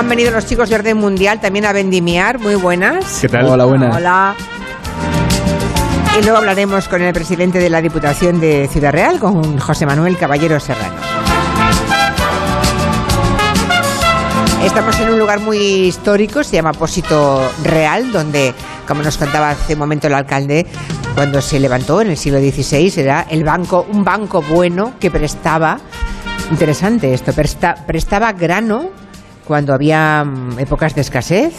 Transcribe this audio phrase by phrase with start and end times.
[0.00, 2.38] Han venido los chicos de Orden Mundial también a vendimiar.
[2.38, 3.18] Muy buenas.
[3.20, 3.44] ¿Qué tal?
[3.44, 3.94] Hola, buenas.
[3.94, 4.34] Hola.
[6.18, 10.16] Y luego hablaremos con el presidente de la Diputación de Ciudad Real, con José Manuel
[10.16, 10.94] Caballero Serrano.
[14.64, 18.54] Estamos en un lugar muy histórico, se llama Pósito Real, donde,
[18.88, 20.66] como nos contaba hace un momento el alcalde,
[21.14, 25.78] cuando se levantó en el siglo XVI, era el banco, un banco bueno que prestaba,
[26.50, 28.88] interesante esto, presta- prestaba grano
[29.50, 31.52] cuando había mm, épocas de escasez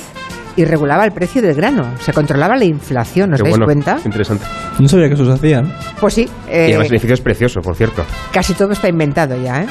[0.55, 3.99] y regulaba el precio del grano, se controlaba la inflación, ¿os Qué dais bueno, cuenta?
[4.05, 4.45] Interesante.
[4.79, 5.61] No sabía que eso se hacía.
[5.61, 5.73] ¿no?
[5.99, 8.05] Pues sí, y eh, además el edificio es precioso, por cierto.
[8.31, 9.67] casi todo está inventado ya, ¿eh?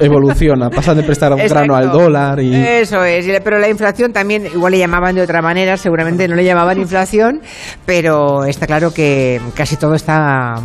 [0.00, 2.54] Evoluciona, pasa de prestar un grano al dólar y...
[2.54, 6.44] Eso es, pero la inflación también, igual le llamaban de otra manera, seguramente no le
[6.44, 7.40] llamaban inflación,
[7.86, 10.56] pero está claro que casi todo está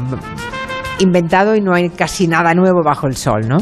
[0.99, 3.59] inventado y no hay casi nada nuevo bajo el sol, ¿no?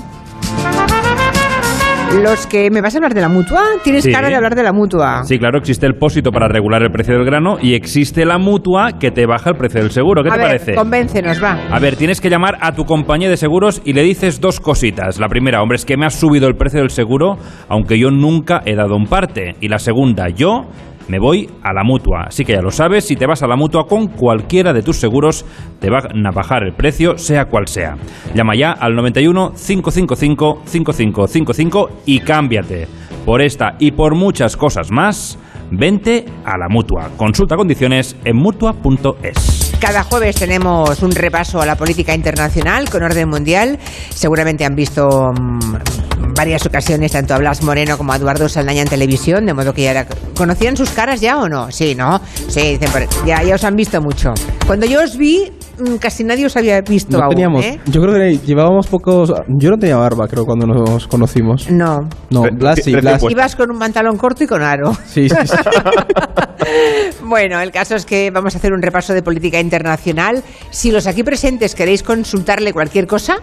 [2.17, 4.11] Los que me vas a hablar de la mutua, tienes Sí.
[4.11, 5.23] cara de hablar de la mutua.
[5.23, 8.93] Sí, claro, existe el pósito para regular el precio del grano y existe la mutua
[8.99, 10.23] que te baja el precio del seguro.
[10.23, 10.75] ¿Qué a te ver, parece?
[10.75, 11.59] convéncenos, va.
[11.71, 15.19] A ver, tienes que llamar a tu compañía de seguros y le dices dos cositas.
[15.19, 17.37] La primera, hombre, es que me ha subido el precio del seguro,
[17.69, 19.55] aunque yo nunca he dado un parte.
[19.61, 20.65] Y la segunda, yo
[21.09, 22.25] me voy a la mutua.
[22.27, 24.97] Así que ya lo sabes, si te vas a la mutua con cualquiera de tus
[24.97, 25.45] seguros,
[25.79, 27.97] te van a bajar el precio, sea cual sea.
[28.33, 32.87] Llama ya al 91 555 5555 y cámbiate.
[33.25, 35.37] Por esta y por muchas cosas más,
[35.71, 37.09] vente a la mutua.
[37.17, 39.58] Consulta condiciones en mutua.es.
[39.79, 43.79] Cada jueves tenemos un repaso a la política internacional con orden mundial.
[44.13, 48.89] Seguramente han visto mm, varias ocasiones tanto a Blas Moreno como a Eduardo Saldaña en
[48.89, 50.05] televisión, de modo que ya.
[50.35, 51.71] ¿Conocían sus caras ya o no?
[51.71, 52.19] Sí, ¿no?
[52.49, 54.33] Sí, dicen, ya, os han visto mucho.
[54.67, 55.49] Cuando yo os vi,
[55.99, 57.79] casi nadie os había visto No aún, teníamos, ¿eh?
[57.85, 59.33] yo creo que llevábamos pocos...
[59.47, 61.69] Yo no tenía barba, creo, cuando nos conocimos.
[61.71, 61.99] No.
[62.29, 63.23] No, Blas sí, Blas.
[63.29, 64.93] Ibas con un pantalón corto y con aro.
[65.05, 65.55] Sí, sí, sí.
[67.23, 70.43] Bueno, el caso es que vamos a hacer un repaso de política internacional.
[70.71, 73.37] Si los aquí presentes queréis consultarle cualquier cosa,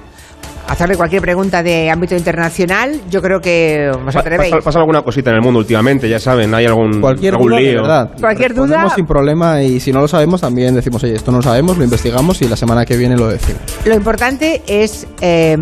[0.68, 4.50] hacerle cualquier pregunta de ámbito internacional, yo creo que os atrevéis.
[4.52, 7.56] Pasa, pasa alguna cosita en el mundo últimamente, ya saben, hay algún, Cualquier algún duda,
[7.60, 7.82] de lío.
[7.82, 8.10] verdad.
[8.20, 11.42] Cualquier duda- sin problema y si no lo sabemos también decimos, oye, esto no lo
[11.42, 13.60] sabemos, lo investigamos y la semana que viene lo decimos.
[13.84, 15.56] Lo importante es eh,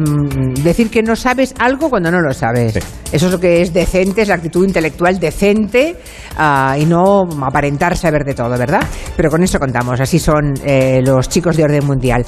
[0.62, 2.75] decir que no sabes algo cuando no lo sabes.
[2.75, 2.81] Sí.
[3.12, 5.97] Eso es lo que es decente, es la actitud intelectual decente
[6.37, 8.82] ah, y no aparentar saber de todo, ¿verdad?
[9.16, 12.25] Pero con eso contamos, así son eh, los chicos de orden mundial.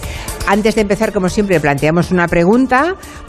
[0.46, 2.65] Antes de empezar, como siempre, planteamos una pregunta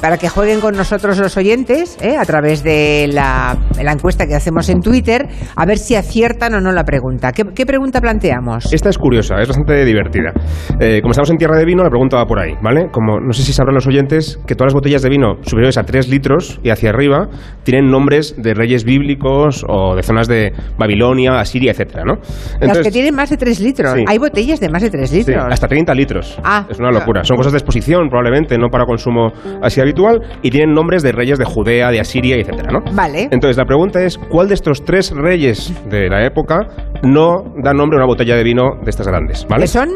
[0.02, 2.18] para que jueguen con nosotros los oyentes ¿eh?
[2.18, 6.62] a través de la, la encuesta que hacemos en Twitter, a ver si aciertan o
[6.62, 7.32] no la pregunta.
[7.32, 8.72] ¿Qué, qué pregunta planteamos?
[8.74, 10.32] Esta es curiosa, es bastante divertida.
[10.80, 12.90] Eh, como estamos en tierra de vino, la pregunta va por ahí, ¿vale?
[12.92, 15.84] Como no sé si sabrán los oyentes que todas las botellas de vino superiores a
[15.84, 17.28] 3 litros y hacia arriba
[17.64, 22.16] tienen nombres de reyes bíblicos o de zonas de Babilonia, Asiria, etcétera, ¿no?
[22.60, 23.92] Las que tienen más de 3 litros.
[23.94, 24.04] Sí.
[24.08, 25.46] Hay botellas de más de 3 Sí, litros.
[25.50, 26.40] hasta 30 litros.
[26.44, 26.66] Ah.
[26.70, 27.24] es una locura.
[27.24, 29.27] Son cosas de exposición, probablemente, no para consumo
[29.62, 32.80] así habitual, y tienen nombres de reyes de Judea, de Asiria, etcétera, ¿no?
[32.94, 33.30] Vale.
[33.32, 36.68] Entonces, la pregunta es, ¿cuál de estos tres reyes de la época
[37.04, 39.46] no da nombre a una botella de vino de estas grandes?
[39.50, 39.64] ¿Vale?
[39.64, 39.90] ¿Qué son?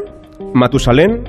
[0.53, 1.23] Matusalén,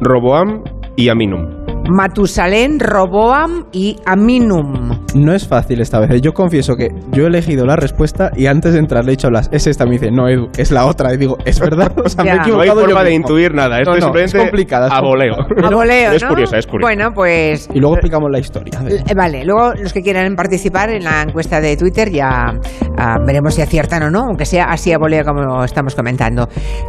[0.00, 0.62] Roboam
[0.96, 1.71] y Aminum.
[1.90, 4.98] Matusalén, Roboam y Aminum.
[5.14, 6.20] No es fácil esta vez.
[6.22, 9.26] Yo confieso que yo he elegido la respuesta y antes de entrar le he dicho
[9.26, 11.12] a Blas, es esta, me dice, no, Edu, es la otra.
[11.12, 11.92] Y digo, es verdad.
[12.04, 12.36] O sea, me he.
[12.36, 13.26] No hay yo forma de mismo.
[13.28, 13.78] intuir nada.
[13.80, 14.86] Esto No, es no, es complicada.
[14.86, 15.34] es a voleo.
[15.34, 16.28] A voleo, es ¿no?
[16.28, 16.86] curiosa, es curiosa.
[16.94, 17.68] Bueno, pues...
[17.74, 18.80] Y luego explicamos la historia.
[18.88, 22.54] eh, Vale, luego los que quieran participar en la encuesta de Twitter ya
[22.98, 26.48] ah, veremos si aciertan o no, aunque sea así a voleo como estamos comentando.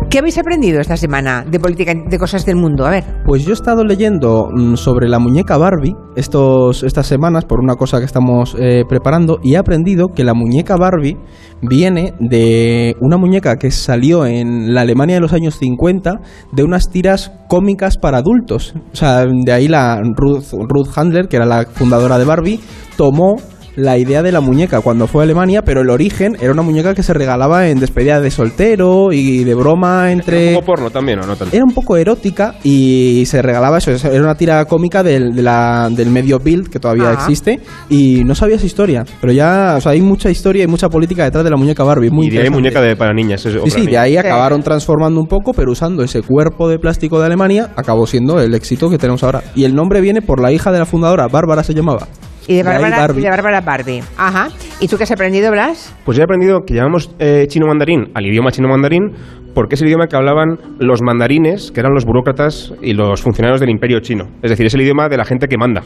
[0.09, 2.85] ¿Qué habéis aprendido esta semana de política, de cosas del mundo?
[2.85, 3.03] A ver.
[3.25, 7.75] Pues yo he estado leyendo mm, sobre la muñeca Barbie estos, estas semanas por una
[7.75, 11.17] cosa que estamos eh, preparando y he aprendido que la muñeca Barbie
[11.61, 16.19] viene de una muñeca que salió en la Alemania de los años 50
[16.51, 18.73] de unas tiras cómicas para adultos.
[18.91, 22.59] O sea, de ahí la Ruth, Ruth Handler, que era la fundadora de Barbie,
[22.97, 23.37] tomó
[23.75, 26.93] la idea de la muñeca cuando fue a Alemania, pero el origen era una muñeca
[26.93, 31.19] que se regalaba en despedida de soltero y de broma entre Un poco porno también,
[31.19, 31.55] ¿o no tanto?
[31.55, 35.89] era un poco erótica y se regalaba eso, era una tira cómica del, de la-
[35.91, 37.59] del medio build que todavía existe
[37.89, 41.23] y no sabía esa historia, pero ya, o sea, hay mucha historia y mucha política
[41.23, 43.45] detrás de la muñeca Barbie, muy y de ahí muñeca de, para niñas.
[43.45, 44.17] es Sí, sí, de ahí Sí.
[44.17, 48.53] acabaron transformando un poco, pero usando ese cuerpo de plástico de Alemania, acabó siendo el
[48.53, 49.41] éxito que tenemos ahora.
[49.55, 52.07] Y el nombre viene por la hija de la fundadora, Bárbara se llamaba.
[52.47, 53.19] Y de Bárbara, Barbie.
[53.19, 54.03] y de Bárbara Barbie.
[54.17, 54.49] Ajá.
[54.79, 55.95] ¿Y tú qué has aprendido, Blas?
[56.03, 59.11] Pues ya he aprendido que llamamos eh, chino mandarín al idioma chino mandarín
[59.53, 63.59] porque es el idioma que hablaban los mandarines, que eran los burócratas y los funcionarios
[63.59, 64.25] del imperio chino.
[64.41, 65.83] Es decir, es el idioma de la gente que manda.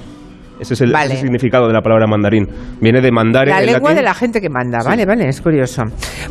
[0.59, 1.05] Ese es el, Vale.
[1.05, 2.47] ese es el significado de la palabra mandarín.
[2.81, 3.95] Viene de mandare La en lengua latín.
[3.97, 5.83] de la gente que manda, vale, vale, es curioso.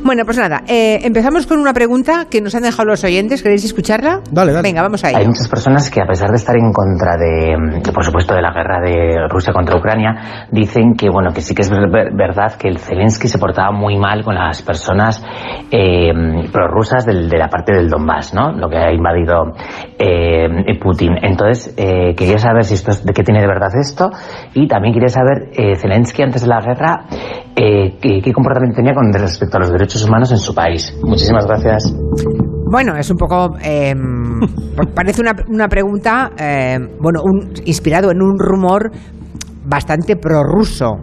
[0.02, 3.42] Bueno, pues nada, eh, empezamos con una pregunta que nos han dejado los oyentes.
[3.42, 4.20] ¿Queréis escucharla?
[4.30, 4.68] Dale, dale.
[4.68, 7.92] Venga, vamos a Hay muchas personas que a pesar de estar en contra de, de,
[7.92, 11.62] por supuesto, de la guerra de Rusia contra Ucrania, dicen que bueno que sí que
[11.62, 15.24] es ver- ver- verdad que el Zelensky se portaba muy mal con las personas
[15.70, 16.12] eh,
[16.52, 18.52] prorrusas del- de la parte del Donbass, ¿no?
[18.52, 19.52] Lo que ha invadido
[19.98, 21.12] eh, Putin.
[21.22, 24.10] Entonces eh, quería saber si esto es- de qué tiene de verdad esto
[24.54, 27.04] y también quería saber eh, Zelensky antes de la guerra
[27.56, 30.96] eh, qué, qué comportamiento tenía con respecto a los derechos humanos en su país.
[31.02, 31.94] Muchísimas gracias.
[32.68, 33.56] Bueno, es un poco.
[33.62, 33.94] eh,
[34.94, 38.90] parece una, una pregunta, eh, bueno, un- inspirado en un rumor
[39.66, 40.98] bastante prorruso,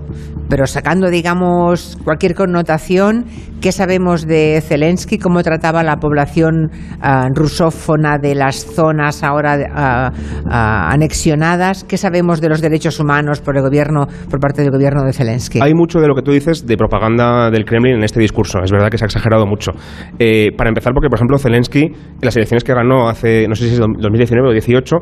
[0.50, 3.26] pero sacando, digamos, cualquier connotación,
[3.62, 5.18] ¿qué sabemos de Zelensky?
[5.18, 6.72] ¿Cómo trataba la población
[7.02, 10.12] ah, rusófona de las zonas ahora ah,
[10.50, 11.84] ah, anexionadas?
[11.84, 15.60] ¿Qué sabemos de los derechos humanos por el gobierno, por parte del gobierno de Zelensky?
[15.62, 18.60] Hay mucho de lo que tú dices de propaganda del Kremlin en este discurso.
[18.64, 19.72] Es verdad que se ha exagerado mucho.
[20.20, 23.68] Eh, para empezar, porque, por ejemplo, Zelensky, en las elecciones que ganó hace, no sé
[23.68, 24.96] si es 2019 o 2018,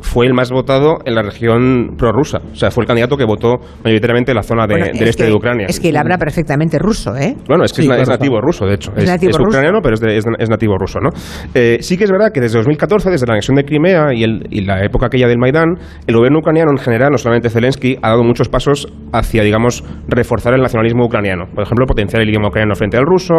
[0.00, 2.38] fue el más votado en la región prorrusa.
[2.52, 5.08] O sea, fue el candidato que votó mayoritariamente en la zona de- Bueno, del es
[5.10, 5.66] este que- de Ucrania.
[5.68, 7.34] Es que él habla perfectamente ruso, ¿eh?
[7.48, 8.92] Bueno, es que Sí, es, nativo ruso, de hecho.
[8.96, 11.10] Es Es, es ucraniano, pero es, de- es- es nativo ruso, ¿no?
[11.54, 14.46] Eh, sí que es verdad que desde 2014, desde la anexión de Crimea y, el-
[14.50, 15.74] y la época aquella del Maidán,
[16.06, 20.54] el gobierno ucraniano en general, no solamente Zelensky, ha dado muchos pasos hacia, digamos, reforzar
[20.54, 21.44] el nacionalismo ucraniano.
[21.54, 23.34] Por ejemplo, potenciar el idioma ucraniano frente al ruso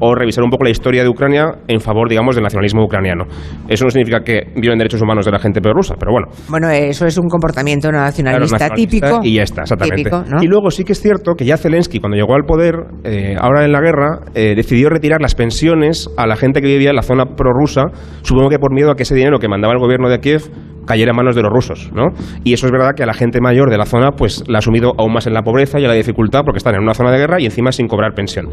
[0.00, 3.24] o revisar un poco la historia de Ucrania en favor, digamos, del nacionalismo ucraniano.
[3.68, 7.06] Eso no significa que violen derechos humanos de la gente prorrusa, pero bueno, Bueno, eso
[7.06, 9.20] es un comportamiento Claro, nacionalista, nacionalista típico.
[9.22, 9.96] Y ya está, exactamente.
[10.04, 10.42] típico, ¿no?
[10.42, 12.74] Y luego sí que es cierto que ya Zelensky, cuando llegó al poder,
[13.04, 16.90] eh, ahora en la guerra, eh, decidió retirar las pensiones a la gente que vivía
[16.90, 17.84] en la zona prorrusa,
[18.22, 20.42] supongo que por miedo a que ese dinero que mandaba el gobierno de Kiev
[20.88, 22.06] cayera en manos de los rusos, ¿no?
[22.44, 24.62] Y eso es verdad que a la gente mayor de la zona, pues la ha
[24.62, 27.12] sumido aún más en la pobreza y en la dificultad porque están en una zona
[27.12, 28.48] de guerra y encima sin cobrar pensión.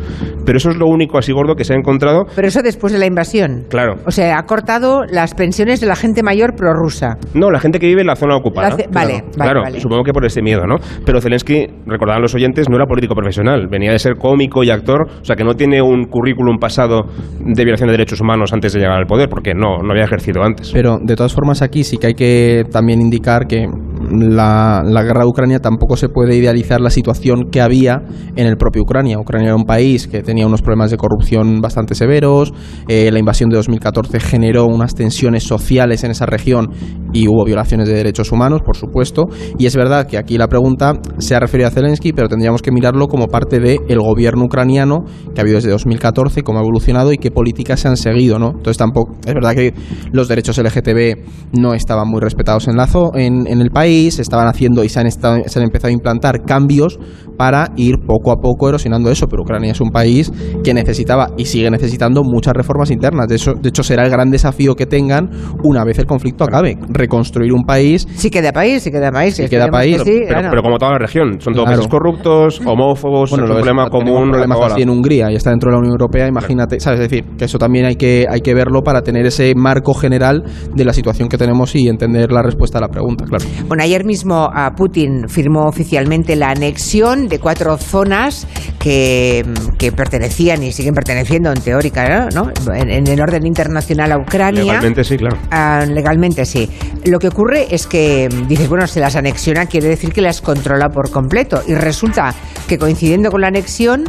[0.45, 2.25] Pero eso es lo único así gordo que se ha encontrado.
[2.35, 3.63] Pero eso después de la invasión.
[3.69, 3.95] Claro.
[4.05, 7.17] O sea, ha cortado las pensiones de la gente mayor prorrusa.
[7.33, 8.69] No, la gente que vive en la zona ocupada.
[8.69, 9.79] La ce- vale, claro, vale, Claro, vale.
[9.79, 10.75] supongo que por ese miedo, ¿no?
[11.05, 15.07] Pero Zelensky, recordaban los oyentes, no era político profesional, venía de ser cómico y actor,
[15.21, 17.03] o sea que no tiene un currículum pasado
[17.39, 20.43] de violación de derechos humanos antes de llegar al poder, porque no, no había ejercido
[20.43, 20.71] antes.
[20.73, 22.24] Pero de todas formas aquí sí que hay que
[22.71, 23.69] también indicar que
[24.11, 28.01] la, guerra de Ucrania tampoco se puede idealizar la situación que había
[28.35, 29.19] en el propio Ucrania.
[29.19, 32.53] Ucrania era un país que tenía unos problemas de corrupción bastante severos,
[32.87, 36.71] eh, la invasión de 2014 generó unas tensiones sociales en esa región
[37.13, 39.25] y hubo violaciones de derechos humanos, por supuesto,
[39.57, 42.71] y es verdad que aquí la pregunta se ha referido a Zelensky, pero tendríamos que
[42.71, 47.17] mirarlo como parte del gobierno ucraniano que ha habido desde 2014, cómo ha evolucionado y
[47.17, 48.49] qué políticas se han seguido, ¿no?
[48.49, 49.73] Entonces tampoco, es verdad que
[50.11, 52.85] los derechos LGTB no estaban muy respetados en, la
[53.15, 56.43] en el país, se estaban haciendo y se han, estado- se han empezado a implantar
[56.43, 56.99] cambios
[57.37, 60.31] para ir poco a poco erosionando eso, pero Ucrania es un país
[60.63, 63.27] que necesitaba y sigue necesitando muchas reformas internas.
[63.27, 65.29] De, eso, de hecho, será el gran desafío que tengan
[65.63, 69.35] una vez el conflicto acabe, reconstruir un país Sí queda país, sí queda país.
[69.35, 69.97] Sí queda país.
[69.97, 70.47] que sí, pero, claro.
[70.49, 71.77] pero como toda la región, son todos Claro.
[71.77, 74.29] países corruptos, homófobos, bueno, es un problema común.
[74.31, 76.99] problemas así en Hungría y está dentro de la Unión Europea, imagínate, ¿sabes?
[76.99, 80.43] Es decir, que eso también hay que, hay que verlo para tener ese marco general
[80.73, 83.43] de la situación que tenemos y entender la respuesta a la pregunta, claro.
[83.67, 88.47] Bueno, ayer mismo ah, Putin firmó oficialmente la anexión de cuatro zonas
[88.79, 89.45] que,
[89.77, 92.51] que pertenecían y siguen perteneciendo en teórica, ¿no?
[92.73, 94.63] En, en el orden internacional a Ucrania.
[94.63, 95.37] Legalmente sí, claro.
[95.51, 96.69] Ah, legalmente sí.
[97.05, 100.41] Lo que ocurre es que mm, dices, bueno, se las anexiona, quiere decir que las
[100.41, 101.61] controla por completo.
[101.67, 102.33] Y resulta
[102.67, 104.05] que coincidiendo con la anexión,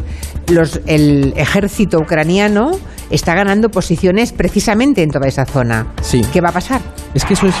[0.47, 2.71] los, el ejército ucraniano
[3.09, 5.93] está ganando posiciones precisamente en toda esa zona.
[6.01, 6.21] Sí.
[6.33, 6.81] ¿Qué va a pasar?
[7.13, 7.55] Es que eso es.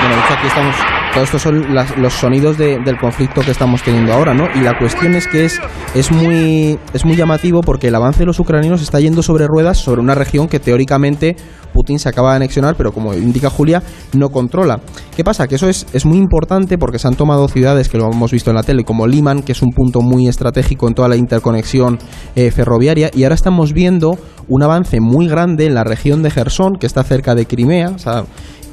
[0.00, 1.01] Bueno, de hecho, aquí estamos.
[1.12, 4.48] Todo esto son las- los sonidos de- del conflicto que estamos teniendo ahora, ¿no?
[4.54, 5.60] Y la cuestión es que es,
[5.94, 9.76] es, muy, es muy llamativo porque el avance de los ucranianos está yendo sobre ruedas
[9.78, 11.36] sobre una región que teóricamente
[11.72, 13.82] Putin se acaba de anexionar, pero como indica Julia,
[14.14, 14.80] no controla.
[15.16, 15.48] ¿Qué pasa?
[15.48, 18.50] Que eso es, es muy importante porque se han tomado ciudades que lo hemos visto
[18.50, 21.98] en la tele, como Liman, que es un punto muy estratégico en toda la interconexión
[22.36, 26.74] eh, ferroviaria, y ahora estamos viendo un avance muy grande en la región de Gerson,
[26.78, 27.96] que está cerca de Crimea,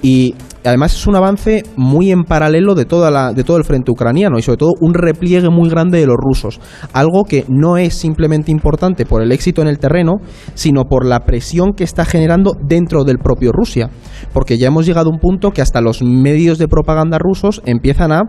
[0.01, 4.37] y además es un avance muy en paralelo de toda de todo el frente ucraniano
[4.37, 6.59] y sobre todo un repliegue muy grande de los rusos
[6.93, 10.17] algo que no es simplemente importante por el éxito en el terreno
[10.53, 13.91] sino por la presión que está generando dentro dentro del propio Rusia,
[14.33, 18.11] porque ya hemos llegado a un punto que hasta los medios de propaganda rusos empiezan
[18.11, 18.23] a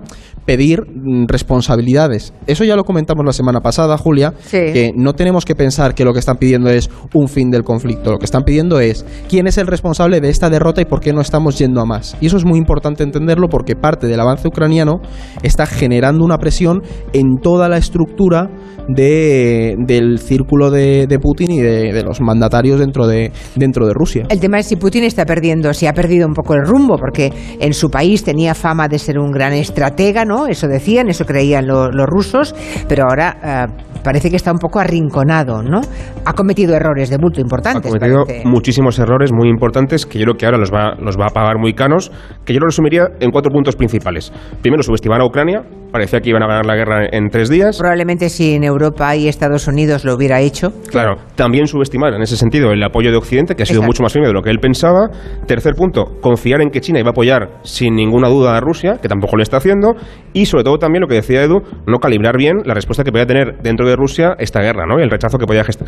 [0.44, 2.34] pedir mm, responsabilidades.
[2.46, 4.58] Eso ya lo comentamos la semana pasada, Julia, Sí.
[4.58, 8.10] que no tenemos que pensar que lo que están pidiendo es un fin del conflicto.
[8.12, 11.14] Lo que están pidiendo es quién es el responsable de esta derrota y por qué
[11.14, 12.16] no estamos yendo a más.
[12.20, 15.00] Y eso es muy importante entenderlo porque parte del avance ucraniano
[15.42, 16.82] está generando una presión
[17.14, 18.50] en toda la estructura
[18.88, 23.94] de, del círculo de, de Putin y de, de los mandatarios dentro de, dentro de
[23.94, 24.24] Rusia.
[24.28, 27.32] El tema es si Putin está perdiendo, si ha perdido un poco el rumbo, porque
[27.60, 30.46] en su país tenía fama de ser un gran estratega, ¿no?
[30.46, 32.54] Eso decían, eso creían lo- los rusos,
[32.88, 35.80] pero ahora eh, parece que está un poco arrinconado, ¿no?
[36.24, 37.90] Ha cometido errores de bulto Ha importantes.
[37.92, 38.46] cometido parece.
[38.48, 41.58] muchísimos errores muy importantes que yo creo que ahora los va, los va a pagar
[41.58, 42.12] muy canos,
[42.44, 44.32] que yo lo resumiría en cuatro puntos principales.
[44.62, 45.62] Primero, subestimar a Ucrania.
[45.92, 47.76] Parecía que iban a ganar la guerra en tres días.
[47.76, 50.72] Probablemente si en Europa y Estados Unidos lo hubiera hecho.
[50.88, 53.86] Claro, también subestimar en ese sentido el apoyo de Occidente, que ha sido Exacto.
[53.88, 55.08] mucho más firme de lo que él pensaba.
[55.48, 59.08] Tercer punto, confiar en que China iba a apoyar sin ninguna duda a Rusia, que
[59.08, 59.94] tampoco lo está haciendo.
[60.32, 63.26] Y sobre todo también lo que decía Edu, no calibrar bien la respuesta que podía
[63.26, 65.00] tener dentro de Rusia esta guerra, ¿no?
[65.00, 65.84] Y el rechazo que podía gest-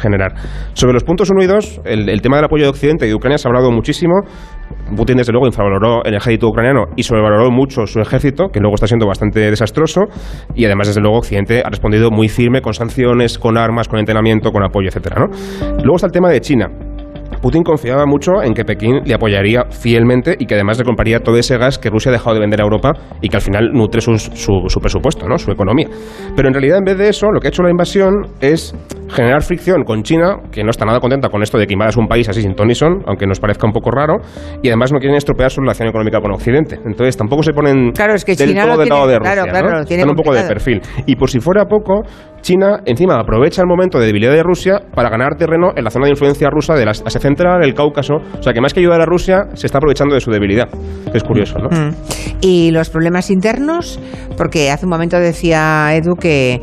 [0.74, 3.38] Sobre los puntos 1 y 2, el, tema del apoyo de Occidente y de Ucrania
[3.38, 4.14] se ha hablado muchísimo.
[4.96, 8.86] Putin, desde luego, infravaloró el ejército ucraniano y sobrevaloró mucho su ejército, que luego está
[8.86, 10.02] siendo bastante desastroso.
[10.54, 14.50] Y además, desde luego, Occidente ha respondido muy firme con sanciones, con armas, con entrenamiento,
[14.52, 15.26] con apoyo, etcétera, ¿no?
[15.82, 16.68] Luego está el tema de China.
[17.40, 21.36] Putin confiaba mucho en que Pekín le apoyaría fielmente y que además le compraría todo
[21.38, 24.00] ese gas que Rusia ha dejado de vender a Europa y que al final nutre
[24.00, 25.38] su, su- su presupuesto, ¿no?
[25.38, 25.88] su economía.
[26.36, 28.72] Pero en realidad, en vez de eso, lo que ha hecho la invasión es
[29.12, 32.06] generar fricción con China, que no está nada contenta con esto de que invadas un
[32.06, 34.16] país así sin ton ni son, aunque nos parezca un poco raro,
[34.62, 36.78] y además no quieren estropear su relación económica con Occidente.
[36.84, 39.52] Entonces tampoco se ponen Claro, es que del China todo del lado de claro, Rusia,
[39.52, 39.78] claro, ¿no?
[39.78, 40.80] lo tiene Están un poco de perfil.
[41.06, 42.02] Y por si fuera poco,
[42.40, 46.06] China encima aprovecha el momento de debilidad de Rusia para ganar terreno en la zona
[46.06, 48.14] de influencia rusa de la Asia Central, el Cáucaso.
[48.38, 50.68] O sea que más que ayudar a Rusia, se está aprovechando de su debilidad.
[51.14, 51.68] Es curioso, ¿no?
[51.68, 51.94] Mm.
[52.40, 54.00] Y los problemas internos,
[54.36, 56.60] porque hace un momento decía Edu que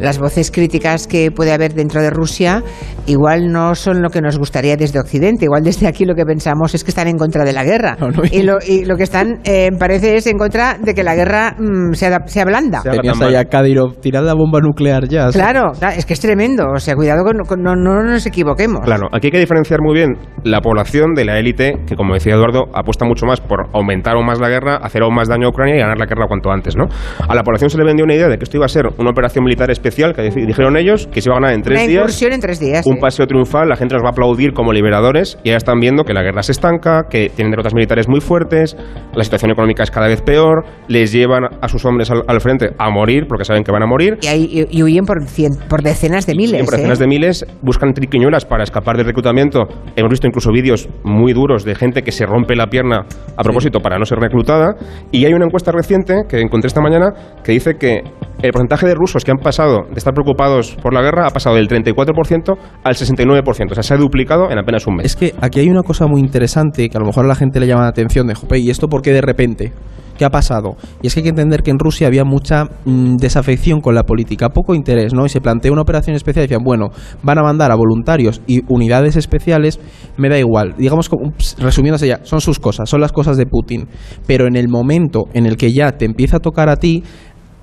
[0.00, 2.62] las voces críticas que puede haber dentro de Rusia
[3.06, 6.74] igual no son lo que nos gustaría desde Occidente, igual desde aquí lo que pensamos
[6.74, 7.96] es que están en contra de la guerra.
[8.00, 11.02] No, no, y, lo, y lo que están, eh, parece, es en contra de que
[11.02, 12.82] la guerra mm, sea, sea blanda.
[12.82, 15.28] Tenías ahí a Kadyrov, tirad la bomba nuclear ya.
[15.30, 16.64] Claro, claro, es que es tremendo.
[16.74, 18.80] O sea, cuidado con, con- no, no nos equivoquemos.
[18.84, 20.10] Claro, aquí hay que diferenciar muy bien
[20.44, 24.26] la población de la élite, que como decía Eduardo, apuesta mucho más por aumentar aún
[24.26, 26.76] más la guerra, hacer aún más daño a Ucrania y ganar la guerra cuanto antes,
[26.76, 26.84] ¿no?
[27.28, 29.10] A la población se le vendió una idea de que esto iba a ser una
[29.10, 31.88] operación militar especial, que deci- dijeron ellos, que se iba a ganar en tres Una
[31.88, 32.22] días.
[32.22, 32.86] en tres días.
[32.86, 33.00] un sí.
[33.00, 36.12] paseo triunfal, la gente los va a aplaudir como liberadores y ya están viendo que
[36.14, 38.76] la guerra se estanca, que tienen derrotas militares muy fuertes,
[39.14, 42.70] la situación económica es cada vez peor, les llevan a sus hombres al, al frente
[42.78, 44.18] a morir porque saben que van a morir.
[44.22, 46.60] Y, ahí- y- y huyen por, cien- por decenas de miles.
[46.60, 47.02] Y por decenas ¿eh?
[47.04, 49.66] de miles buscan triquiñuelas para escapar del reclutamiento.
[49.96, 53.04] Hemos visto incluso vídeos muy duros de gente que se rompe la pierna
[53.36, 54.74] a propósito para no ser reclutada.
[55.12, 57.12] Y hay una encuesta reciente que encontré esta mañana
[57.44, 58.02] que dice que
[58.42, 61.56] el porcentaje de rusos que han pasado de estar preocupados por la guerra ha pasado
[61.56, 63.70] del 34% al 69%.
[63.70, 65.06] O sea, se ha duplicado en apenas un mes.
[65.06, 67.60] Es que aquí hay una cosa muy interesante que a lo mejor a la gente
[67.60, 69.72] le llama la atención de, jope, ¿y esto por qué de repente?
[70.20, 70.76] ¿Qué ha pasado?
[71.00, 74.02] Y es que hay que entender que en Rusia había mucha mm, desafección con la
[74.02, 75.24] política, poco interés, ¿no?
[75.24, 76.90] Y se planteó una operación especial y decían, bueno,
[77.22, 79.80] van a mandar a voluntarios y unidades especiales,
[80.18, 80.74] me da igual.
[80.76, 81.08] Digamos,
[81.56, 83.88] resumiéndose ya, son sus cosas, son las cosas de Putin.
[84.26, 87.02] Pero en el momento en el que ya te empieza a tocar a ti,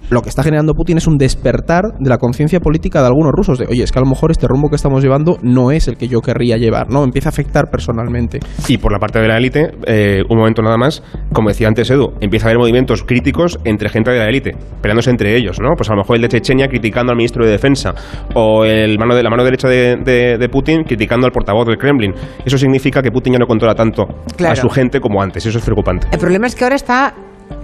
[0.09, 3.59] lo que está generando Putin es un despertar de la conciencia política de algunos rusos
[3.59, 5.97] de, oye, es que a lo mejor este rumbo que estamos llevando no es el
[5.97, 7.03] que yo querría llevar, ¿no?
[7.03, 8.39] Empieza a afectar personalmente.
[8.67, 11.89] Y por la parte de la élite, eh, un momento nada más, como decía antes
[11.89, 15.69] Edu, empieza a haber movimientos críticos entre gente de la élite, peleándose entre ellos, ¿no?
[15.75, 17.93] Pues a lo mejor el de Chechenia criticando al ministro de Defensa,
[18.33, 21.77] o el mano de, la mano derecha de, de- de Putin criticando al portavoz del
[21.77, 22.13] Kremlin.
[22.45, 24.53] Eso significa que Putin ya no controla tanto Claro.
[24.53, 26.07] a su gente como antes, y eso es preocupante.
[26.11, 27.13] El problema es que ahora está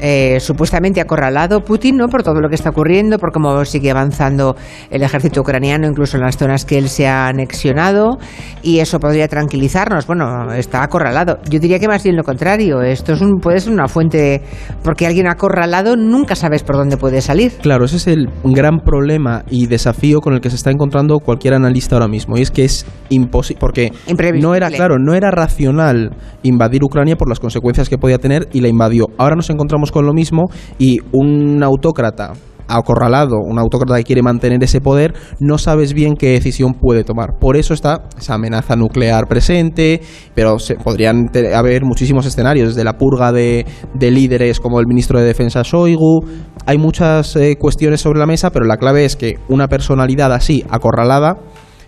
[0.05, 2.09] eh, supuestamente acorralado Putin, ¿no?
[2.09, 4.57] Por todo lo que está ocurriendo, por cómo sigue avanzando
[4.89, 8.17] el ejército ucraniano, incluso en las zonas que él se ha anexionado,
[8.61, 10.05] y eso podría tranquilizarnos.
[10.05, 11.39] Bueno, está acorralado.
[11.49, 12.81] Yo diría que más bien lo contrario.
[12.81, 14.41] Esto es un, puede ser una fuente,
[14.83, 17.53] porque alguien acorralado nunca sabes por dónde puede salir.
[17.61, 21.53] Claro, ese es el gran problema y desafío con el que se está encontrando cualquier
[21.53, 22.37] analista ahora mismo.
[22.37, 23.93] Y es que es imposible, porque
[24.41, 28.59] no era, claro, no era racional invadir Ucrania por las consecuencias que podía tener y
[28.59, 29.07] la invadió.
[29.17, 32.33] Ahora nos encontramos con lo mismo y un autócrata
[32.67, 37.37] acorralado, un autócrata que quiere mantener ese poder, no sabes bien qué decisión puede tomar.
[37.39, 40.01] Por eso está esa amenaza nuclear presente,
[40.33, 45.19] pero se, podrían haber muchísimos escenarios, desde la purga de, de líderes como el ministro
[45.19, 46.25] de Defensa Shoigu.
[46.65, 50.63] Hay muchas eh, cuestiones sobre la mesa, pero la clave es que una personalidad así,
[50.69, 51.37] acorralada,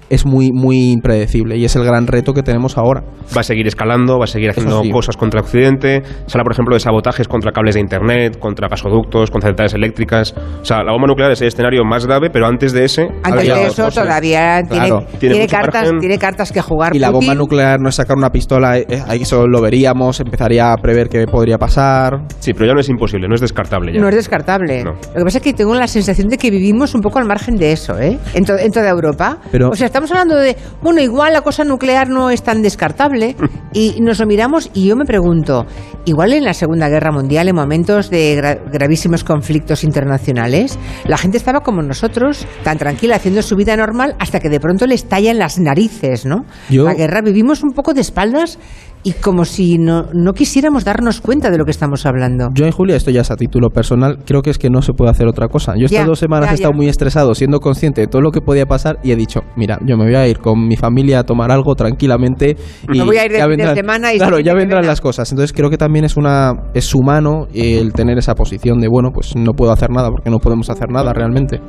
[0.09, 3.03] es muy, muy impredecible y es el gran reto que tenemos ahora.
[3.35, 4.89] Va a seguir escalando, va a seguir haciendo sí.
[4.91, 6.01] cosas contra Occidente.
[6.27, 10.33] Se habla, por ejemplo, de sabotajes contra cables de Internet, contra gasoductos, contra centrales eléctricas.
[10.61, 13.07] O sea, la bomba nuclear es el escenario más grave, pero antes de ese...
[13.23, 14.03] Antes de eso cosas.
[14.03, 15.05] todavía tiene, Claro.
[15.05, 15.99] Tiene tiene mucho cartas, margen.
[15.99, 19.01] tiene cartas que jugar Y la bomba nuclear no es sacar una pistola, eh, eh,
[19.19, 22.25] eso lo veríamos, empezaría a prever qué podría pasar.
[22.39, 23.99] Sí, pero ya no es imposible, no es descartable ya.
[24.01, 24.83] No es descartable.
[24.83, 24.91] No.
[24.91, 27.55] Lo que pasa es que tengo la sensación de que vivimos un poco al margen
[27.55, 28.17] de eso, ¿eh?
[28.33, 29.37] En, to- en toda Europa.
[29.51, 33.37] Pero- o sea, estamos hablando de, bueno, igual la cosa nuclear no es tan descartable
[33.73, 35.65] y nos lo miramos y yo me pregunto,
[36.03, 41.37] igual en la Segunda Guerra Mundial, en momentos de gra- gravísimos conflictos internacionales, la gente
[41.37, 45.39] estaba como nosotros, tan tranquila, haciendo su vida normal, hasta que de pronto le estallan
[45.39, 46.43] las narices, ¿no?
[46.69, 48.59] Yo- La guerra vivimos un poco de espaldas
[49.05, 52.49] y como si no, no quisiéramos darnos cuenta de lo que estamos hablando.
[52.55, 54.93] Yo en Julia, esto ya es a título personal, creo que es que no se
[54.93, 55.73] puede hacer otra cosa.
[55.77, 56.77] Yo estas Ya, dos semanas ya, he estado ya.
[56.77, 59.95] muy estresado, siendo consciente de todo lo que podía pasar y he dicho, mira, yo
[59.95, 62.57] me voy a ir con mi familia a tomar algo tranquilamente
[62.91, 64.99] y Me voy a ir de ya de vendrán, semana y claro, ya vendrán las
[65.01, 65.31] cosas.
[65.31, 69.35] Entonces creo que también es una es humano el tener esa posición de bueno, pues
[69.35, 71.61] no puedo hacer nada porque no podemos hacer nada realmente.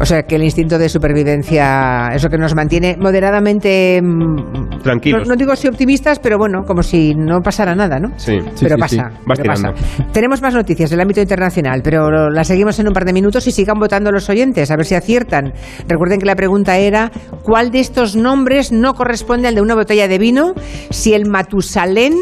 [0.00, 4.00] O sea, que el instinto de supervivencia, eso que nos mantiene moderadamente...
[4.82, 5.26] Tranquilos.
[5.26, 8.10] No, no digo si optimistas, pero bueno, como si no pasara nada, ¿no?
[8.16, 8.38] Sí.
[8.54, 9.16] Sí, pero sí, pasa, sí.
[9.26, 9.72] Vas pero pasa.
[10.12, 13.52] Tenemos más noticias del ámbito internacional, pero las seguimos en un par de minutos y
[13.52, 15.52] sigan votando los oyentes, a ver si aciertan.
[15.86, 17.10] Recuerden que la pregunta era,
[17.42, 20.54] ¿cuál de estos nombres no corresponde al de una botella de vino?
[20.90, 22.14] Si el Matusalén,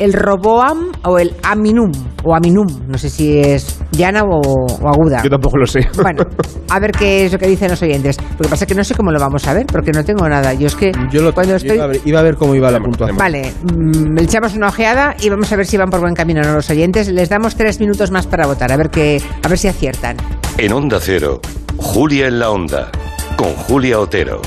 [0.00, 1.92] el Roboam o el Aminum,
[2.24, 5.22] o Aminum, no sé si es llana o, o aguda.
[5.22, 5.86] Yo tampoco lo sé.
[6.02, 6.24] Bueno,
[6.70, 8.16] a ver qué es lo que dicen los oyentes.
[8.38, 10.26] Lo que pasa es que no sé cómo lo vamos a ver, porque no tengo
[10.28, 10.54] nada.
[10.54, 11.76] Yo es que Yo lo cuando yo estoy...
[11.76, 13.18] iba, a ver, iba a ver cómo iba la puntuación.
[13.18, 16.40] Vale, mm, le echamos una ojeada y vamos a ver si van por buen camino
[16.40, 17.08] o no los oyentes.
[17.08, 20.16] Les damos tres minutos más para votar, a ver, qué, a ver si aciertan.
[20.56, 21.40] En Onda Cero,
[21.76, 22.90] Julia en la Onda,
[23.36, 24.40] con Julia Otero.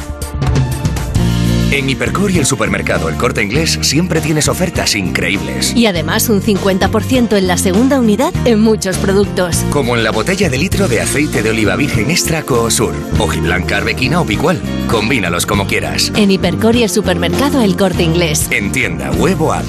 [1.74, 5.74] En Hipercor y el supermercado El Corte Inglés siempre tienes ofertas increíbles.
[5.76, 9.58] Y además un 50% en la segunda unidad en muchos productos.
[9.72, 14.22] Como en la botella de litro de aceite de oliva virgen extra Coosur, hojiblanca, arbequina
[14.22, 14.62] o picual.
[14.88, 16.12] Combínalos como quieras.
[16.16, 18.50] En Hipercor y el supermercado El Corte Inglés.
[18.52, 19.66] En tienda, huevo app.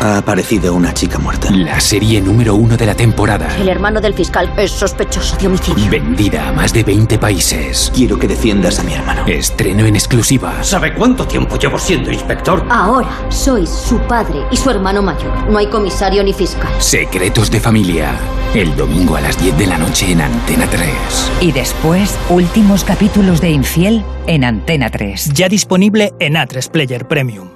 [0.00, 1.50] Ha aparecido una chica muerta.
[1.50, 3.48] La serie número uno de la temporada.
[3.56, 5.90] El hermano del fiscal es sospechoso de homicidio.
[5.90, 7.90] Vendida a más de 20 países.
[7.94, 9.26] Quiero que defiendas a mi hermano.
[9.26, 10.62] Estreno en exclusiva.
[10.62, 12.64] ¿Sabe cuánto tiempo llevo siendo inspector?
[12.68, 15.50] Ahora sois su padre y su hermano mayor.
[15.50, 16.70] No hay comisario ni fiscal.
[16.78, 18.14] Secretos de familia.
[18.54, 20.88] El domingo a las 10 de la noche en Antena 3.
[21.40, 25.32] Y después, últimos capítulos de Infiel en Antena 3.
[25.32, 27.55] Ya disponible en A3 Player Premium.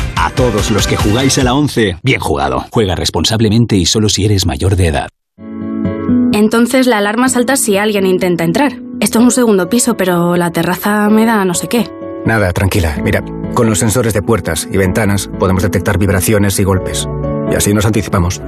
[0.23, 2.65] A todos los que jugáis a la 11, bien jugado.
[2.69, 5.09] Juega responsablemente y solo si eres mayor de edad.
[6.31, 8.73] Entonces la alarma salta si alguien intenta entrar.
[8.99, 11.89] Esto es un segundo piso, pero la terraza me da no sé qué.
[12.23, 12.97] Nada, tranquila.
[13.03, 13.23] Mira,
[13.55, 17.09] con los sensores de puertas y ventanas podemos detectar vibraciones y golpes.
[17.51, 18.43] Y así nos anticipamos.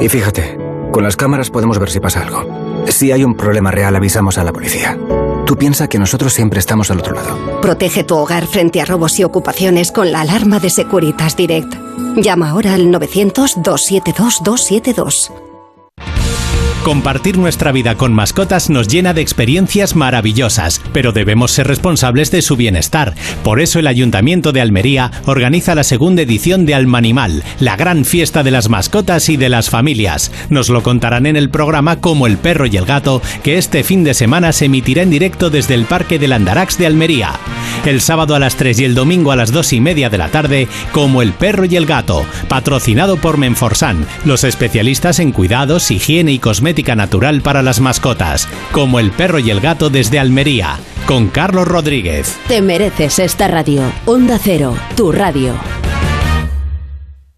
[0.00, 0.56] Y fíjate,
[0.92, 2.86] con las cámaras podemos ver si pasa algo.
[2.86, 4.96] Si hay un problema real, avisamos a la policía.
[5.46, 7.60] Tú piensa que nosotros siempre estamos al otro lado.
[7.62, 11.72] Protege tu hogar frente a robos y ocupaciones con la alarma de Securitas Direct.
[12.16, 15.45] Llama ahora al 900-272-272.
[16.84, 22.42] Compartir nuestra vida con mascotas nos llena de experiencias maravillosas, pero debemos ser responsables de
[22.42, 23.14] su bienestar.
[23.42, 28.44] Por eso el Ayuntamiento de Almería organiza la segunda edición de Almanimal, la gran fiesta
[28.44, 30.30] de las mascotas y de las familias.
[30.48, 34.04] Nos lo contarán en el programa Como el perro y el gato, que este fin
[34.04, 37.32] de semana se emitirá en directo desde el Parque del Andarax de Almería.
[37.84, 40.28] El sábado a las 3 y el domingo a las 2 y media de la
[40.28, 46.32] tarde, Como el perro y el gato, patrocinado por Menforsan, los especialistas en cuidados, higiene
[46.32, 51.28] y cosmética natural para las mascotas, como el perro y el gato desde Almería, con
[51.28, 52.36] Carlos Rodríguez.
[52.48, 53.82] Te mereces esta radio.
[54.04, 55.54] Onda Cero, tu radio.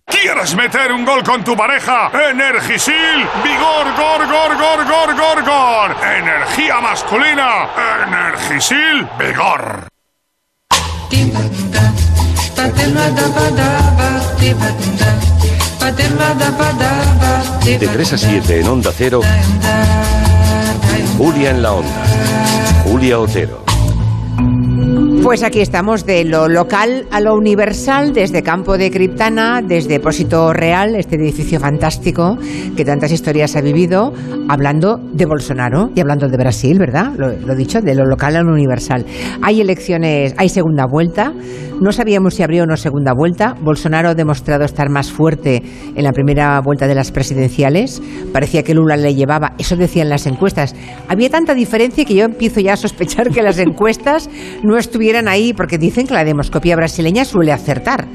[0.06, 2.10] ¿Quieres meter un gol con tu pareja?
[2.30, 2.94] Energisil,
[3.44, 5.96] vigor, gor, gor, gor, gor, gor, gor.
[6.16, 7.68] Energía masculina,
[8.06, 9.88] Energisil, vigor.
[17.64, 19.22] De 3 a 7 en Onda Cero,
[21.16, 22.04] Julia en la Onda.
[22.84, 23.64] Julia Otero.
[25.28, 30.54] Pues aquí estamos de lo local a lo universal, desde Campo de Criptana, desde Depósito
[30.54, 32.38] Real, este edificio fantástico
[32.74, 34.14] que tantas historias ha vivido,
[34.48, 37.12] hablando de Bolsonaro y hablando de Brasil, ¿verdad?
[37.18, 39.04] Lo, lo dicho, de lo local a lo universal.
[39.42, 41.34] Hay elecciones, hay segunda vuelta.
[41.80, 43.54] No sabíamos si habría o no segunda vuelta.
[43.60, 45.62] Bolsonaro ha demostrado estar más fuerte
[45.94, 48.02] en la primera vuelta de las presidenciales.
[48.32, 50.74] Parecía que Lula le llevaba, eso decían las encuestas.
[51.06, 54.28] Había tanta diferencia que yo empiezo ya a sospechar que las encuestas
[54.64, 58.06] no estuvieran ahí, porque dicen que la demoscopia brasileña suele acertar.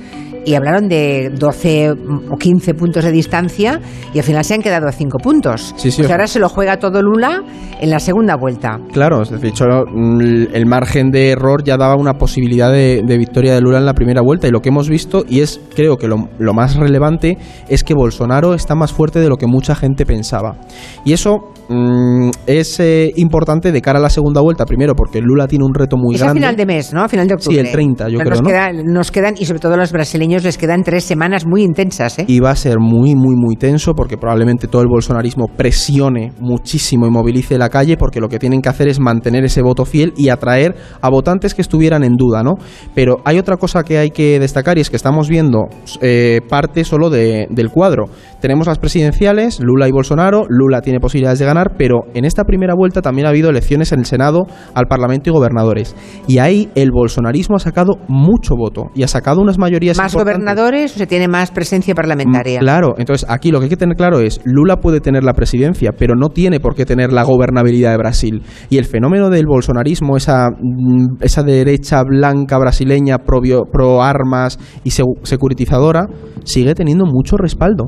[0.45, 1.91] Y hablaron de 12
[2.29, 3.79] o 15 puntos de distancia
[4.13, 5.73] y al final se han quedado a 5 puntos.
[5.77, 7.41] Sí, sí, Pues ahora se lo juega todo Lula
[7.79, 8.77] en la segunda vuelta.
[8.91, 13.53] Claro, decir, hecho, mm, el margen de error ya daba una posibilidad de, de victoria
[13.53, 16.09] de Lula en la primera vuelta y lo que hemos visto, y es creo que
[16.09, 17.37] lo, lo más relevante,
[17.69, 20.57] es que Bolsonaro está más fuerte de lo que mucha gente pensaba.
[21.05, 25.47] Y eso mm, es eh, importante de cara a la segunda vuelta, primero porque Lula
[25.47, 26.39] tiene un reto muy es a grande.
[26.41, 27.01] final de mes, ¿no?
[27.03, 27.55] A final de octubre.
[27.55, 28.47] Sí, el 30, yo Pero creo, nos ¿no?
[28.49, 32.19] Quedan, nos quedan, y sobre todo a los brasileños les quedan tres semanas muy intensas,
[32.19, 32.25] ¿eh?
[32.27, 37.07] Y va a ser muy, muy, muy tenso porque probablemente todo el bolsonarismo presione muchísimo
[37.07, 40.13] y movilice la calle porque lo que tienen que hacer es mantener ese voto fiel
[40.17, 42.53] y atraer a votantes que estuvieran en duda, ¿no?
[42.93, 45.65] Pero hay otra cosa que hay que destacar y es que estamos viendo
[46.01, 48.05] eh, parte solo de- del cuadro.
[48.41, 52.73] Tenemos las presidenciales, Lula y Bolsonaro, Lula tiene posibilidades de ganar, pero en esta primera
[52.75, 54.41] vuelta también ha habido elecciones en el Senado,
[54.73, 55.95] al Parlamento y gobernadores.
[56.27, 60.95] Y ahí el bolsonarismo ha sacado mucho voto y ha sacado unas mayorías ¿Más gobernadores
[60.95, 62.59] o se tiene más presencia parlamentaria?
[62.59, 65.33] Mm, Claro, entonces aquí lo que hay que tener claro es, Lula puede tener la
[65.33, 68.43] presidencia, pero no tiene por qué tener la gobernabilidad de Brasil.
[68.69, 74.91] Y el fenómeno del bolsonarismo, esa, mm, esa derecha blanca brasileña pro, pro armas y
[74.91, 76.07] securitizadora,
[76.43, 77.85] sigue teniendo mucho respaldo.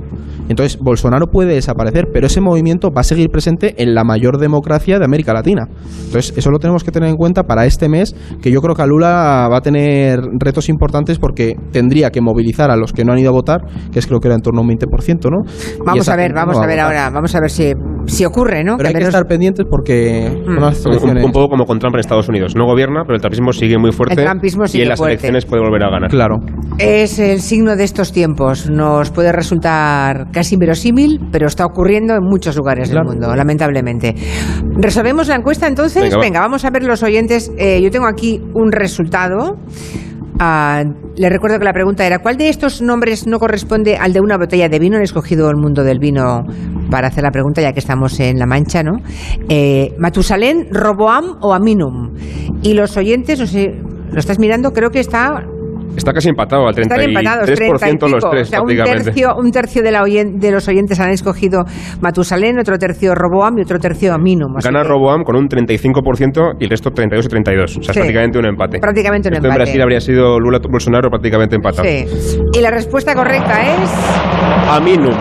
[0.50, 5.00] Entonces, Bolsonaro puede desaparecer, pero ese movimiento va a seguir presente en la mayor democracia
[5.00, 5.68] de América Latina.
[6.06, 8.82] Entonces, eso lo tenemos que tener en cuenta para este mes, que yo creo que
[8.82, 13.14] a Lula va a tener retos importantes porque tendría que movilizar a los que no
[13.14, 15.38] han ido a votar, que es creo que era en torno a un 20%, ¿no?
[15.86, 17.74] Vamos esa a ver, vamos no va a ver ahora, vamos a ver si,
[18.06, 18.78] si ocurre, ¿no?
[18.78, 21.24] Pero hay al que estar pendientes porque las Un, elecciones...
[21.26, 22.56] un poco como con Trump en Estados Unidos.
[22.56, 24.20] No gobierna, pero el trumpismo sigue muy fuerte.
[24.22, 25.14] El trumpismo y sigue en las fuerte.
[25.14, 26.10] elecciones puede volver a ganar.
[26.10, 26.36] Claro.
[26.78, 28.70] Es el signo de estos tiempos.
[28.70, 33.10] Nos puede resultar casi inverosímil, pero está ocurriendo en muchos lugares Claro.
[33.10, 34.16] del mundo, lamentablemente.
[34.78, 36.16] ¿Resolvemos la encuesta entonces?
[36.18, 36.46] Venga, va.
[36.48, 37.52] vamos a ver los oyentes.
[37.58, 39.58] Eh, yo tengo aquí un resultado.
[40.40, 40.84] Ah,
[41.16, 44.38] le recuerdo que la pregunta era, ¿cuál de estos nombres no corresponde al de una
[44.38, 44.98] botella de vino?
[44.98, 46.44] He escogido el mundo del vino
[46.92, 48.98] para hacer la pregunta, ya que estamos en La Mancha, ¿no?
[49.48, 52.16] Eh, ¿Matusalén, Roboam o Aminum?
[52.64, 53.80] Y los oyentes, no sé,
[54.12, 54.72] ¿lo estás mirando?
[54.72, 55.46] Creo que está
[55.96, 59.04] Está casi empatado al 33% están empatados, 30 y los tres, o sea, un prácticamente.
[59.06, 61.64] tercio, un tercio de, la oyen- de los oyentes han escogido
[62.02, 63.96] Matusalén, otro tercio Roboam y otro tercio.
[64.06, 67.78] Así Gana que Roboam con un 35% y el resto 32 y 32.
[67.78, 67.90] O sea, Sí.
[67.92, 68.80] es prácticamente un empate.
[68.80, 69.62] Prácticamente un Esto empate.
[69.62, 71.88] en Brasil habría sido Lula Bolsonaro prácticamente empatado.
[71.88, 72.06] Sí.
[72.54, 73.90] Y la respuesta correcta es
[74.70, 75.14] Aminum.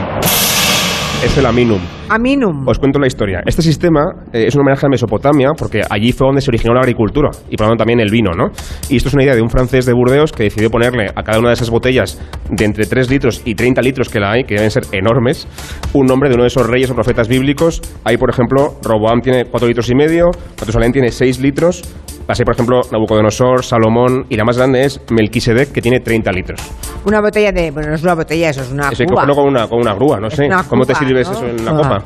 [1.25, 1.81] Es el Aminum.
[2.11, 2.69] Aminum.
[2.69, 3.41] Os cuento la historia.
[3.47, 6.81] Este sistema eh, es un homenaje a Mesopotamia porque allí fue donde se originó la
[6.81, 8.49] agricultura y por lo tanto también el vino, ¿no?
[8.91, 11.39] Y esto es una idea de un francés de Burdeos que decidió ponerle a cada
[11.39, 14.57] una de esas botellas de entre 3 litros y 30 litros que la hay, que
[14.57, 15.49] deben ser enormes,
[15.95, 17.81] un nombre de uno de esos reyes o profetas bíblicos.
[18.05, 20.27] Ahí, por ejemplo, Roboam tiene 4 litros y medio,
[20.61, 21.85] Matusalén tiene 6 litros,
[22.29, 26.61] así por ejemplo Nabucodonosor, Salomón y la más grande es Melquisedec que tiene 30 litros.
[27.05, 27.71] Una botella de...
[27.71, 29.81] Bueno, no es una botella, eso es una Eso hay que cogerlo con una, con
[29.81, 30.47] una grúa, no sé.
[30.47, 31.35] una ¿Cómo te sirves ¿no?
[31.37, 31.77] eso en la Ah.
[31.77, 32.05] copa?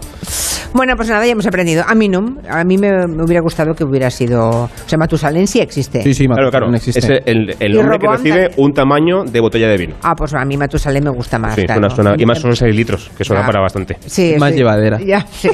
[0.73, 1.85] Bueno, pues nada, ya hemos aprendido.
[1.87, 4.49] Aminum, a mí me, me hubiera gustado que hubiera sido...
[4.65, 6.03] O sea, Matusalén sí existe.
[6.03, 6.73] claro, claro.
[6.75, 9.95] Es el, el nombre que recibe un tamaño de botella de vino.
[10.03, 11.55] Ah, pues a mí Matusalén me gusta más.
[11.55, 11.89] Sí, claro.
[11.91, 13.47] suena, suena- y más son 6 litros, que suena Ya.
[13.47, 13.97] para bastante.
[14.07, 14.59] Sí, Más sí.
[14.59, 14.99] llevadera.
[15.09, 15.49] Ya, sí.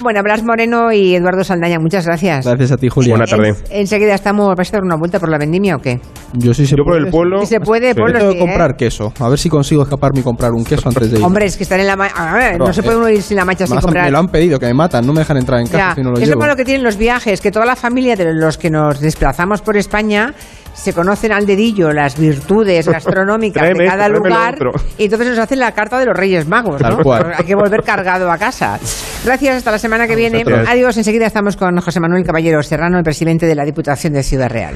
[0.00, 2.46] bueno, Blas Moreno y Eduardo Saldaña, muchas gracias.
[2.46, 3.10] Gracias a ti, Julia.
[3.12, 3.48] Buena tarde.
[3.70, 4.54] En- enseguida estamos.
[4.56, 6.00] ¿Vais a dar una vuelta por la vendimia o qué?
[6.34, 7.04] Yo sí se Yo por puede.
[7.06, 7.40] el pueblo.
[7.40, 8.46] Si se puede, Yo ponlo tengo sí, que ¿eh?
[8.46, 9.12] comprar queso.
[9.20, 11.24] A ver si consigo escaparme y comprar un queso antes de ir.
[11.24, 12.56] Hombre, es que están en la mancha.
[12.58, 14.11] no se puede eh, uno ir sin la mancha sin comprar.
[14.12, 16.10] Lo han pedido, que me matan, no me dejan entrar en casa Ya, si no
[16.12, 18.70] lo es lo malo que tienen los viajes, que toda la familia de los que
[18.70, 20.34] nos desplazamos por España
[20.74, 24.58] se conocen al dedillo las virtudes gastronómicas de cada lugar
[24.98, 26.80] y entonces nos hacen la carta de los Reyes Magos.
[26.80, 26.98] ¿no?
[26.98, 27.32] cual.
[27.36, 28.78] Hay que volver cargado a casa.
[29.24, 30.44] Gracias, hasta la semana que viene.
[30.66, 34.50] Adiós, enseguida estamos con José Manuel Caballero Serrano, el presidente de la Diputación de Ciudad
[34.50, 34.74] Real.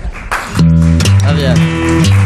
[1.23, 2.26] Gracias.